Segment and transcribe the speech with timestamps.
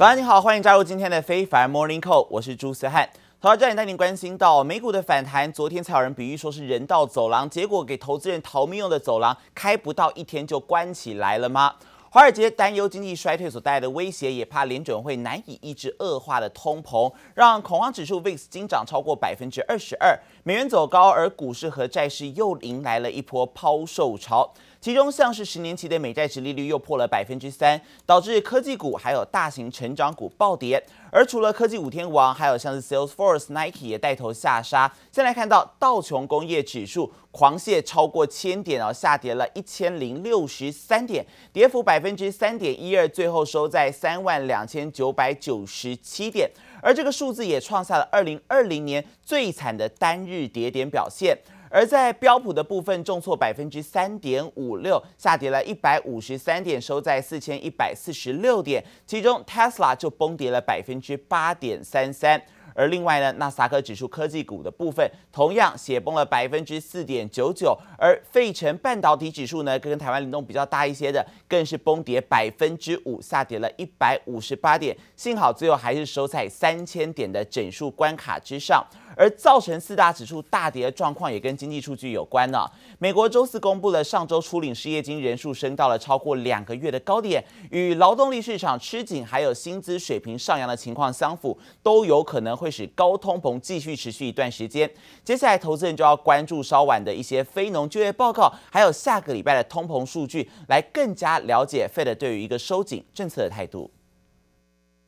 [0.00, 3.06] 早安，你好，欢迎加入今天的非凡 Morning Call，我是朱思翰。
[3.38, 11.74] 头条焦点带您关心到美股的反弹，昨天才有人比喻说是人道走廊，结果给投资人逃命用的走廊，开不到一天就关起来了吗？
[12.12, 24.50] 华尔街担忧经济衰退所带来的威胁，也怕联准会难以抑制恶化的通膨，让恐慌指数 VIX 惊涨超过百分之二十二，美元走高，而股市和债市又迎来了一波抛售潮。
[24.80, 30.82] 其中，像是十年期的美债殖利率又破了百分之三，导致科技股还有大型成长股暴跌。
[31.12, 34.90] 而除了科技五天王，还有像是 Salesforce、Nike 也带头下杀。
[35.12, 46.50] 先来看到道琼工业指数狂泻超过千点哦，下跌了一千零六十三点，跌幅百分之三点一二，最后收在三万两千九百九十七点。
[46.80, 51.36] 而这个数字也创下了二零二零年最惨的单日跌点表现。
[51.72, 58.84] 而在标普的部分，重挫百分之三点五六，下跌了一百五十三点，收在四千一百四十六点。
[59.06, 62.42] 其中，Tesla 就崩跌了百分之八点三三。
[62.80, 74.96] 而另外呢，纳斯达克指数科技股的部分同样血崩了百分之四点九九，而费城半导体指数呢，跟台湾联动比较大一些的，更是崩跌百分之五，下跌了一百五十八点。
[75.14, 78.82] 幸好最后还是收在三千点的整数关卡之上。
[79.16, 82.64] 而造成四大指数大跌的状况也跟经济数据有关呢。
[82.98, 94.91] 美国周四公布了上周初领失业金人数升到了超过两个月的高点，与劳动力市场吃紧还有薪资水平上扬的情况相符，都有可能会使高通膨继续持续一段时间。
[95.23, 103.91] 接下来投资人就要关注稍晚的一些非农就业报告，还有下个礼拜的通膨数据，来更加了解 Fed 对于一个收紧政策的态度。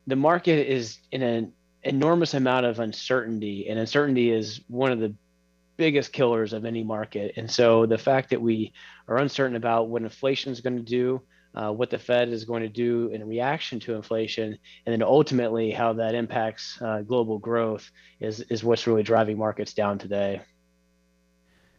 [0.06, 1.50] The market is in a
[1.82, 5.12] enormous amount of uncertainty, and uncertainty is one of the
[5.76, 7.34] biggest killers of any market.
[7.36, 8.72] And so the fact that we
[9.06, 11.20] are uncertain about what inflation is going to do,
[11.53, 15.71] uh, what the Fed is going to do in reaction to inflation, and then ultimately
[15.71, 20.41] how that impacts uh, global growth is, is what's really driving markets down today.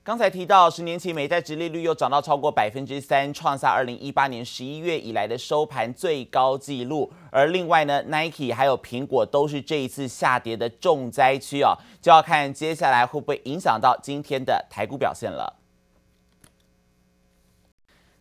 [0.07, 7.11] 刚才提到，十年期美债殖利率又涨到超过百分之三，创下二零一八年十一月以来的收盘最高纪录。
[7.31, 11.73] 而另外呢，Nike 还有苹果都是这一次下跌的重灾区哦，
[12.03, 15.64] 就要看接下来会不会影响到今天的台股表现了。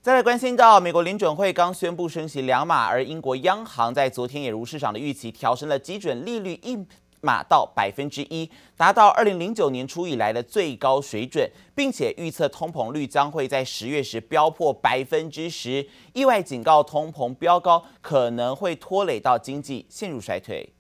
[0.04, 6.86] 再来关心到美国联准会刚宣布升息两码，而英国央行在昨天也如市场的预期调升了基准利率一。
[7.22, 20.74] 码到百分之一，达到二零零九年初以来的最高水准，并且预测通膨率将会在十月时飙破百分之十，意外警告通膨飙高可能会拖累到经济陷入衰退。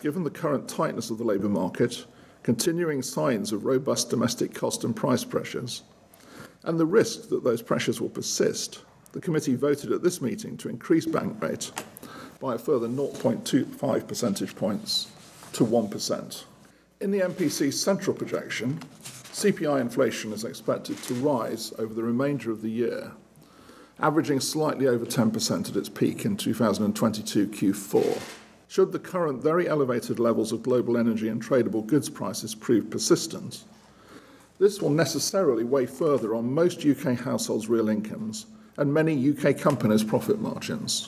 [0.00, 2.04] Given the current tightness of the labor market,
[2.42, 5.80] continuing signs of robust domestic cost and price pressures,
[6.64, 10.68] and the risk that those pressures will persist, the committee voted at this meeting to
[10.68, 11.70] increase bank rate
[12.40, 15.12] by a further 0.25 percentage points.
[15.52, 16.44] to 1%.
[17.00, 18.78] In the MPC's central projection,
[19.32, 23.12] CPI inflation is expected to rise over the remainder of the year,
[23.98, 28.22] averaging slightly over 10% at its peak in 2022 Q4.
[28.68, 33.64] Should the current very elevated levels of global energy and tradable goods prices prove persistent,
[34.62, 38.44] this will necessarily weigh further on most UK households' real incomes
[38.76, 41.06] and many UK companies' profit margins.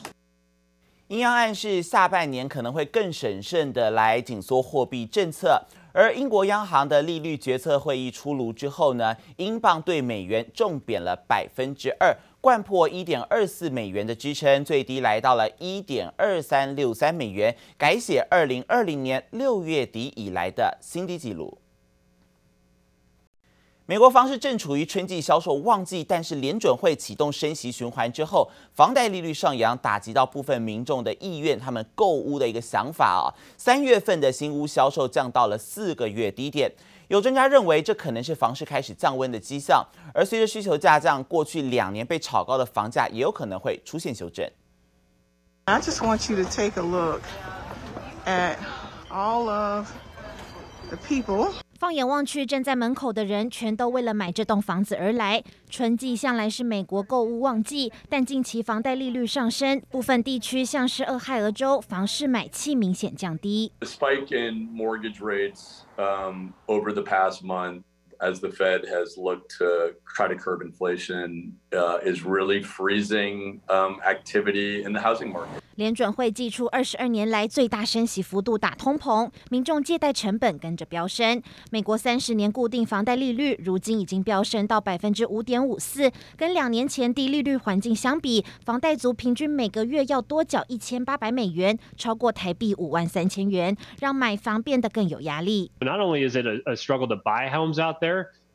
[1.09, 21.59] 银行暗示下半年可能会更审慎的来紧缩货币政策，而英国央行的利率决策会议出炉之后呢，英镑对美元重贬了百分之二，掼破一点二四美元的支撑，最低来到了一点二三六三美元，改写二零二零年六月底以来的新低纪录。
[23.87, 33.29] 美国房市正处于春季销售旺季，但是联准会启动升息循环之后，房贷利率上扬，打击到部分民众的意愿，他们购屋的一个想法啊。
[33.59, 36.73] 三月份的新屋销售降到了四个月低点，
[37.09, 39.87] 有专家认为这可能是房市开始降温的迹象。
[40.15, 44.51] 而随着需求下降，过去两年被炒高的房价也有可能会出现修正。
[45.67, 47.21] I just want you to take a look
[48.25, 48.57] at
[49.11, 49.91] all of
[50.89, 51.64] the people.
[51.79, 55.43] 放眼望去，站在门口的人全都为了买这栋房子而来。
[55.69, 63.73] 春季向来是美国购物旺季，但近期房贷利率上升，部分地区像是俄亥俄州，房市买气明显降低。
[63.81, 67.83] The spike in mortgage rates um, over the past month,
[68.25, 74.01] as the Fed has looked to try to curb inflation, uh, is really freezing um,
[74.03, 75.61] activity in the housing market.
[75.77, 81.43] 联准会祭出二十二年来最大升息幅度打通膨，民众借贷成本跟着飙升。
[81.73, 95.73] 美国三十年固定房贷利率如今已经飙升到百分之五点五四，跟两年前低利率环境相比，房贷族平均每个月要多缴一千八百美元，超过台币五万三千元，让买房变得更有压力。
[95.81, 98.14] Not only is it a, a struggle to buy homes out there.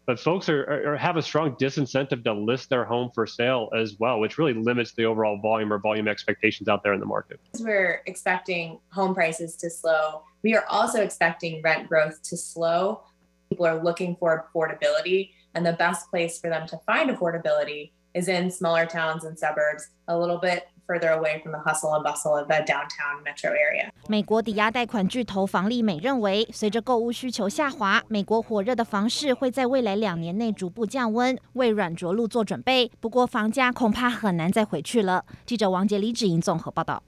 [0.10, 4.00] But folks are, are, have a strong disincentive to list their home for sale as
[4.00, 7.40] well, which really limits the overall volume or volume expectations out there in the market.
[7.60, 10.24] We're expecting home prices to slow.
[10.42, 13.04] We are also expecting rent growth to slow.
[13.50, 18.28] People are looking for affordability, and the best place for them to find affordability is
[18.28, 22.36] in smaller towns and suburbs, a little bit further away from the hustle and bustle
[22.36, 23.90] of the downtown metro area.
[24.08, 32.92] 美国抵押贷款巨头房利美认为，随着购物需求下滑，美国火热的房市会在未来两年内逐步降温，为软着陆做准备。
[33.00, 35.24] 不过，房价恐怕很难再回去了。
[35.46, 37.04] 记者王杰、李芷莹综合报道。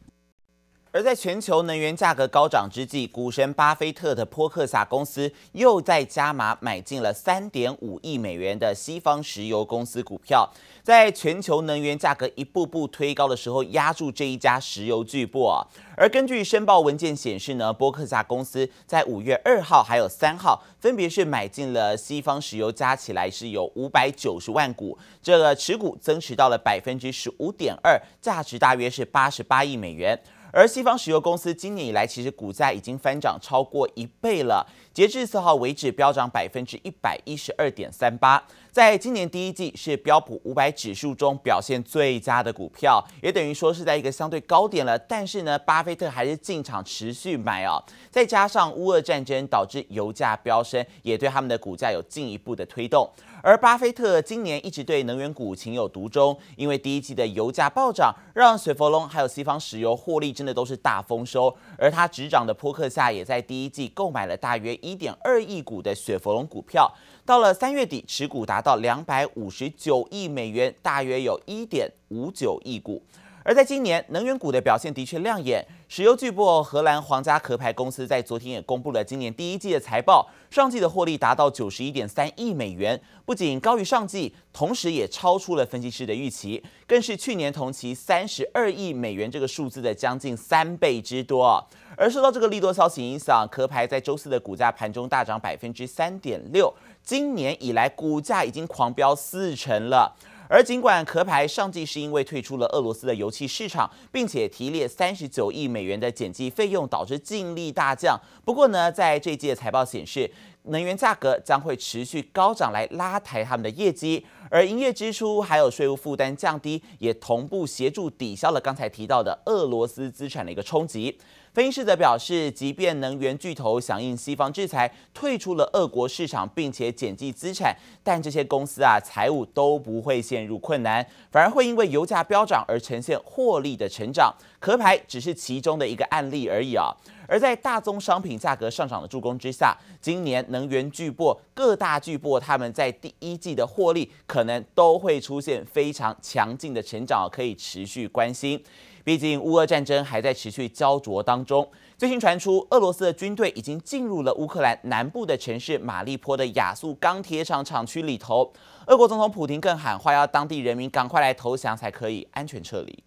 [0.93, 10.51] 而在全球能源价格高涨之际，股神巴菲特的波克夏公司又在加码买进了三点五亿美元的西方石油公司股票，
[10.83, 15.65] 在全球能源价格一步步推高的时候，压住这一家石油巨擘啊。
[15.95, 30.19] 而根据申报文件显示呢，波克夏公司在五月二号还有三号，分别是买进了西方石油，加起来是有五百九十万股，这个持股增持到了百分之十五点二，价值大约是八十八亿美元。
[30.51, 34.65] 而西方石油公司今年以来，其实股价已经翻涨超过一倍了。
[34.93, 38.43] 截至四号为止，飙涨百分之一百一十二点三八。
[38.73, 44.97] 在今年第一季，是标普五百指数中表现最佳的股票，也等于说是在一个相对高点了。
[44.99, 47.81] 但是呢，巴菲特还是进场持续买哦。
[48.09, 53.09] 再加上乌俄战争导致油价飙升，也对他们的股价有进一步的推动。
[53.43, 61.53] 而巴菲特今年一直对能源股情有独钟，因为第一季的油价暴涨，让雪佛龙还有西方石油获利真的都是大丰收。
[61.77, 66.91] 而他执掌的波克夏也在第一季购买了大约一点二亿股的雪佛龙股票，
[67.25, 73.01] 到了三月底持股达到两百五十九亿美元，大约有一点五九亿股。
[73.43, 75.65] 而在今年，能源股的表现的确亮眼。
[75.88, 91.61] 石油巨擘荷兰皇家壳牌公司在昨天也公布了今年第一季的财报，上季的获利达到九十一点三亿美元，不仅高于上季，同时也超出了分析师的预期，更是去年同期三十二亿美元这个数字的将近三倍之多。
[91.97, 96.73] 而受到这个利多消息影响，壳牌在周四的股价盘中大涨百分之三点六，
[97.03, 100.15] 今年以来股价已经狂飙四成了。
[100.51, 108.19] 而尽管壳牌上季是因为退出了俄罗斯的油气市场，并且提列三十九亿美元的减计费用，导致净利大降。
[108.44, 110.30] 不过呢，在这一季的财报显示，
[110.63, 121.18] 能源价格将会持续高涨来拉抬他们的业绩，而营业支出还有税务负担降低，也同步协助抵消了刚才提到的俄罗斯资产的一个冲击。
[121.53, 134.33] 分析师则表示，即便能源巨头响应西方制裁，退出了俄国市场，并且减记资产，但这些公司啊，财务都不会陷入困难，反而会因为油价飙涨而呈现获利的成长。
[134.62, 136.95] 壳牌只是其中的一个案例而已啊。
[137.27, 148.62] 而在大宗商品价格上涨的助攻之下，今年能源巨擘各大巨擘他们在第一季的获利可能都会出现非常强劲的成长，可以持续关心。
[149.03, 151.69] 毕竟乌俄战争还在持续胶着当中。
[151.98, 158.51] 最新传出，俄罗斯的军队已经进入了乌克兰南部的城市马利坡的亚速钢铁厂厂区里头。
[158.88, 163.03] 俄国总统普京更喊话，要当地人民赶快来投降，才可以安全撤离。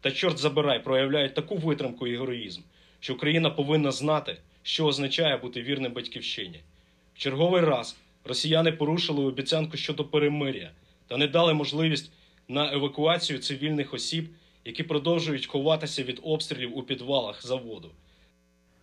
[0.00, 2.60] та чорт забирай проявляють таку витримку і героїзм,
[3.00, 6.60] що Україна повинна знати, що означає бути вірним батьківщині.
[7.14, 10.70] В черговий раз росіяни порушили обіцянку щодо перемиря
[11.06, 12.12] та не дали можливість
[12.48, 14.28] на евакуацію цивільних осіб,
[14.64, 17.90] які продовжують ховатися від обстрілів у підвалах заводу.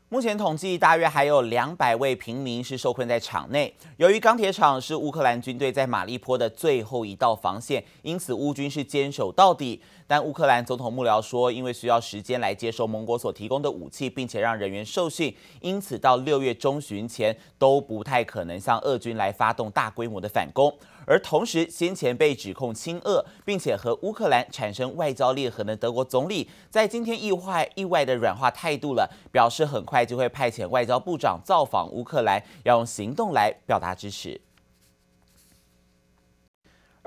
[0.10, 3.74] 目前统计，大约还有两百位平民是受困在厂内。
[3.98, 9.82] 由于钢铁厂是乌克兰军队在马利坡的最后一道防线，因此乌军是坚守到底。
[10.08, 20.74] 但乌克兰总统幕僚说，因为需要时间来接收盟国所提供的武器，并且让人员受训，因此到六月中旬前都不太可能向俄军来发动大规模的反攻。
[21.08, 34.40] 而同时，先前被指控亲俄，并且和乌克兰产生外交裂痕的德国总理，在今天意外意外的软化态度了，表示很快就会派遣外交部长造访乌克兰，要用行动来表达支持。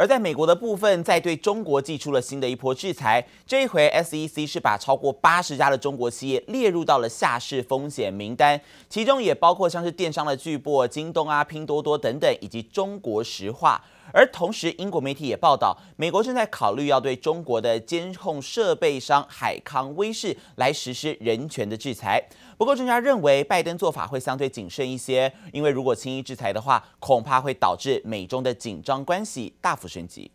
[0.00, 3.23] 而在美国的部分，在对中国寄出了新的一波制裁。
[3.47, 13.85] 这一回，SEC 是把超过八十家的中国企业列入到了下市风险名单，其中也包括像是电商的巨擘京东啊、拼多多等等，以及中国石化。
[14.12, 22.28] 而同时，英国媒体也报道，美国正在考虑要对中国的监控设备商海康威视来实施人权的制裁。
[22.59, 30.30] 不过，专家认为拜登做法会相对谨慎一些，因为如果轻易制裁的话，恐怕会导致美中的紧张关系大幅升级。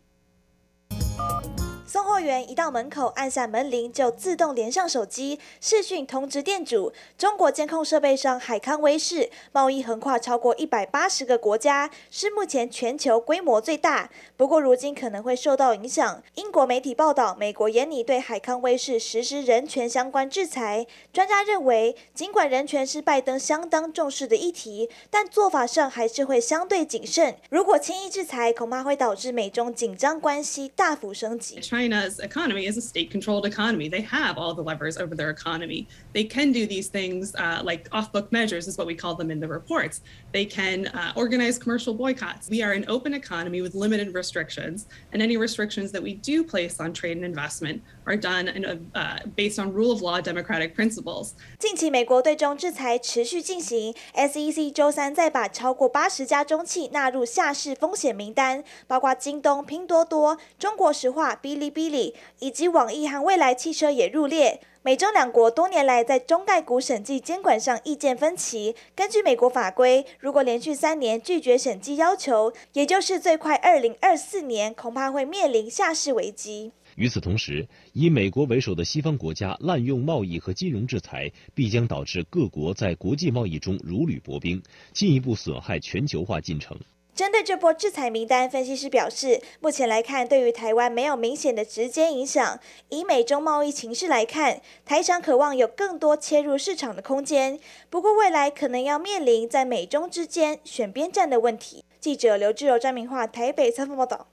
[1.96, 6.92] 送货员一到门口，按下门铃就自动连上手机视讯通知店主。
[7.16, 14.10] 中国监控设备上海康威视贸易横跨超过一百八十个国家，是目前全球规模最大。
[14.36, 16.22] 不过如今可能会受到影响。
[16.34, 20.86] 英国媒体报道，美国严拟对海康威视实施人权相关制裁。
[21.14, 27.38] 专家认为，尽管人权是拜登相当重视的议题，但做法上还是会相对谨慎。
[27.48, 31.58] 如果轻易制裁，恐怕会导致美中紧张关系大幅升级。
[31.85, 33.87] China's economy is a state controlled economy.
[33.87, 35.87] They have all the levers over their economy.
[36.13, 39.31] They can do these things uh, like off book measures, is what we call them
[39.31, 40.01] in the reports.
[40.31, 42.49] They can uh, organize commercial boycotts.
[42.49, 46.79] We are an open economy with limited restrictions, and any restrictions that we do place
[46.79, 50.73] on trade and investment are done in a, uh, based on rule of law democratic
[50.75, 51.35] principles.
[51.59, 61.76] 近期美国对中制裁持续进行，SEC 周三再把超过八十家中企纳入下市风险名单，包括京东、拼多多、中国石化、哔 哩。
[61.76, 64.60] 哔哩以及网易和蔚来汽车也入列。
[64.82, 68.74] 美中两国多年来在中概股审计监管上意见分歧。
[68.94, 76.70] 根据美国法规，如果连续三年拒绝审计要求，也就是最快二零二四年，恐怕会面临下市危机。
[76.94, 84.62] 与此同时，以美国为首的西方国家滥用贸易和金融制裁，必将导致各国在国际贸易中如履薄冰，
[84.94, 86.78] 进一步损害全球化进程。
[87.16, 92.60] 针对这波制裁名单，分析师表示，目前来看，对于台湾没有明显的直接影响。
[92.90, 97.58] 以美中贸易情势来看，台商渴望有更多切入市场的空间。
[97.88, 101.82] 不过，未来可能要面临在美中之间选边站的问题。
[101.98, 104.26] 记者刘志柔、张明化台北采访报道。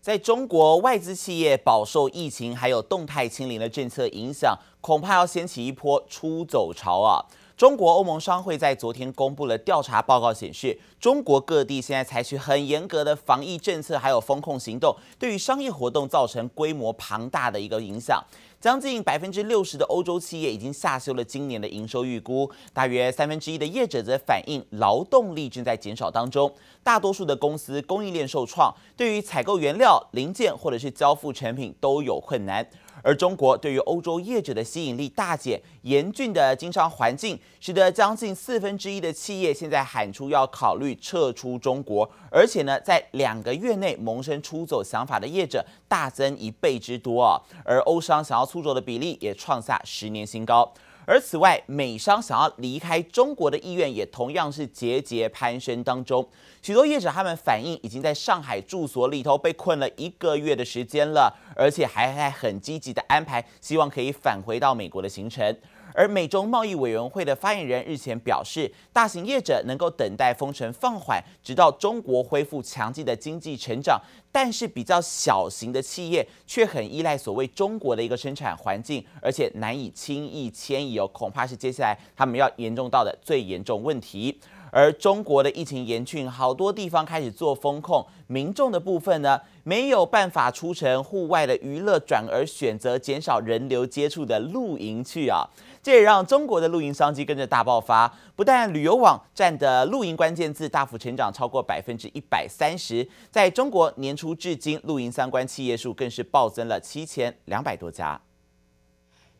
[0.00, 7.26] 在中国，外资企业饱受疫情还有动态清零的政策影响，恐怕要掀起一波出走潮啊。
[7.56, 18.20] 中国欧盟商会在昨天公布了调查报告，显示中国各地现在采取很严格的防疫政策，还有封控行动，对于商业活动造成规模庞大的一个影响。
[18.60, 26.52] 将近百分之六十的欧洲企业已经下修了今年的营收预估，大约三分之一的业者则反映劳动力正在减少当中。
[26.82, 32.66] 大多数的公司供应链受创，对于采购原料、零件或者是交付成品都有困难。
[33.02, 47.40] 而中国对于欧洲业者的吸引力大减，严峻的经商环境使得将近四分之一的企业现在喊出要考虑撤出中国，而且呢，在两个月内萌生出走想法的业者大增一倍之多啊！
[47.64, 50.72] 而欧商想要出走的比例也创下十年新高。
[51.06, 56.26] 而此外，美商想要离开中国的意愿也同样是节节攀升当中。
[56.62, 65.54] 许多业者他们反映，已经在上海住所里头被困了一个月的时间了，而且还在很积极的安排，希望可以返回到美国的行程。
[65.94, 73.98] 而美中贸易委员会的发言人日前表示，大型业者能够等待封城放缓，直到中国恢复强劲的经济成长，
[74.32, 84.36] 但是比较小型的企业却很依赖所谓中国的一个生产环境，而且难以轻易迁移哦，恐怕是接下来他们要严重到的最严重问题。
[84.74, 95.48] 而中国的疫情严峻，好多地方开始做风控，民众的部分呢，没有办法出城户外的娱乐，转而选择减少人流接触的露营去啊，
[95.80, 98.12] 这也让中国的露营商机跟着大爆发。
[98.34, 108.20] 不但旅游网站的露营关键字大幅成长超过百分之一百三十，在中国年初至今，露营相关企业数更是暴增了七千两百多家。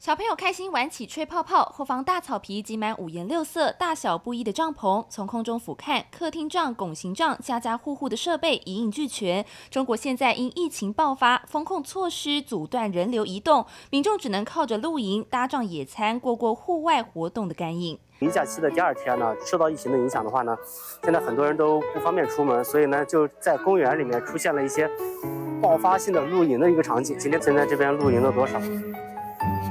[0.04, 9.46] 小朋友开心玩起吹泡泡，后方大草皮挤满五颜六色、大小不一的帐篷，从空中俯瞰，客厅帐、拱形帐，家家户户的设备一应俱全。
[9.70, 17.98] 中国现在因疫情爆发，封控措施阻断人流移动，民众只能靠着露营、搭帐野餐，过过户外活动的干瘾。
[18.18, 20.54] 连假期的第二天呢，受到疫情的影响的话呢，
[21.02, 24.86] 现在很多人都不方便出门，所以呢，就在公园里面出现了一些
[25.62, 27.18] 爆发性的露营的一个场景。
[27.18, 28.60] 今天现在这边露营了多少？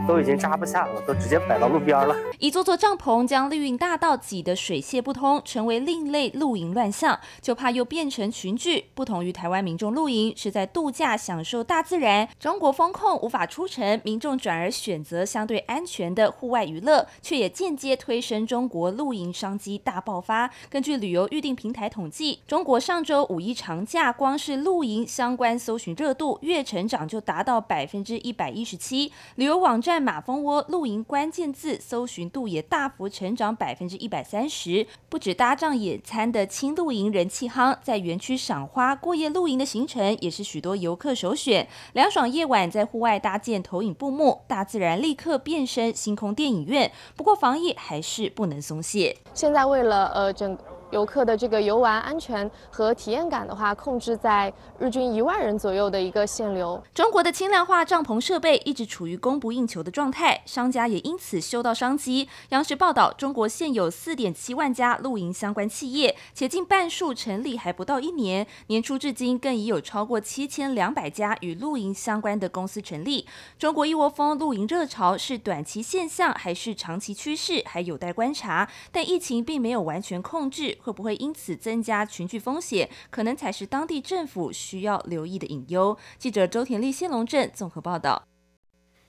[0.07, 2.15] 都已经扎不下了，都直接摆到路边了。
[2.39, 8.85] 一座座帐篷将绿荫大道挤得水泄不通，成为另类露营乱象，就怕又变成群聚。
[8.93, 20.49] 不同于台湾民众露营是在度假享受大自然，中国封控无法出城，民众转而选择相对安全的户外娱乐，却也间接推升中国露营商机大爆发。
[20.69, 34.87] 根据旅游预订平台统计，中国上周五一长假，光是露营相关搜寻热度月成长就达到百分之一百一十七，旅游网站马蜂窝露营关键字搜寻度也大幅成长百分之一百三十。
[35.09, 41.67] 不止搭帐野餐的轻露营人气夯，在园区赏花、过夜露营的行程也是许多游客首选。
[41.91, 46.89] 凉爽夜晚在户外搭建投影布幕，大自然立刻变身星空电影院。
[47.17, 49.17] 不过防疫还是不能松懈。
[49.33, 50.57] 现在为了呃整。
[50.93, 56.81] 游客的这个游玩安全和体验感的话，控制在日均一万人左右的一个限流。
[56.93, 62.29] 中国的轻量化帐篷设备一直处于供不应求的状态，商家也因此嗅到商机。
[62.49, 68.45] 央视报道，中国现有四点七万家露营相关企业，且近半数成立还不到一年。
[68.67, 73.25] 年初至今，更已有超过七千两百家与露营相关的公司成立。
[73.57, 78.69] 中国一窝蜂露营热潮是短期现象还是长期趋势，还有待观察。
[78.91, 80.77] 但疫情并没有完全控制。
[80.83, 82.89] 会不会因此增加群聚风险？
[83.09, 85.97] 可能才是当地政府需要留意的隐忧。
[86.17, 88.32] 记者周田丽、谢龙镇综合报道。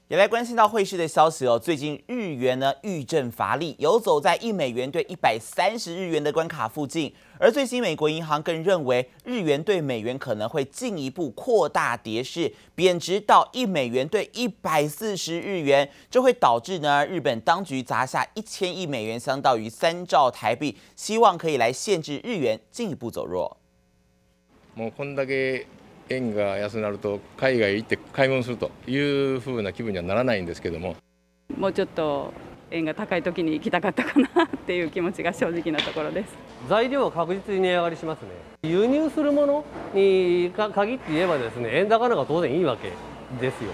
[0.09, 1.59] 也来关心到汇市的消息哦。
[1.59, 7.11] 最近日元呢遇震乏力，游走在一美元兑一百三十日元的关卡附近。
[7.39, 23.57] 而最新美国银行更认为，日元兑美元可能会进一步扩大跌势，贬值到一美元兑一百四十日元，这会导致呢日本当局砸下一千亿美元，相当于三兆台币，希望可以来限制日元进一步走弱。
[26.11, 30.97] 円が安くなると海外行って买い物するという风な気分にはならないんですけども。
[31.57, 32.33] もうちょっと
[32.71, 36.35] 円が高い时に行きたかったかなっていう気持ちが正直なところです。
[36.69, 38.29] 材料は确実に値上がりしますね。
[38.63, 42.93] 输入するものに限って言えばですね円高の方が当然いいわけ
[43.41, 43.71] ですよ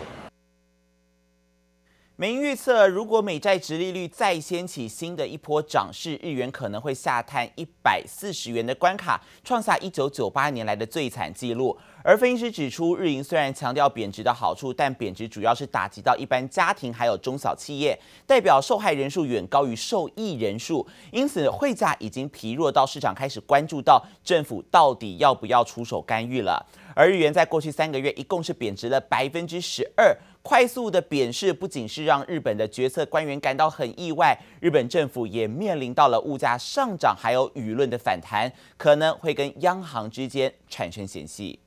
[2.21, 11.75] 美银预测，如果美债殖利率再掀起新的一波涨势，日元可能会下探一百四十元的关卡，创下一九九八年来的最惨纪录。
[12.05, 26.67] 而分析师指出，日银虽然强调贬值的好处，但贬值主要是打击到一般家庭还有中小企业，代表受害人数远高于受益人数，因此汇价已经疲弱到市场开始关注到政府到底要不要出手干预了。
[27.01, 30.15] 而日元在过去三个月一共是贬值了百分之十二。
[30.43, 41.59] 快速的贬势不仅是让日本的决策官员感到很意外，日本政府也面临到了物价上涨，还有舆论的反弹，可能会跟央行之间产生嫌隙。